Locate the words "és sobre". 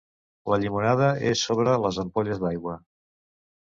1.33-1.77